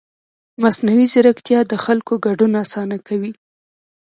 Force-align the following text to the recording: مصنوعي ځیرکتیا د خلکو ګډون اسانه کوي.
مصنوعي 0.61 1.05
ځیرکتیا 1.13 1.59
د 1.71 1.73
خلکو 1.85 2.13
ګډون 2.25 2.51
اسانه 2.63 2.97
کوي. 3.07 3.31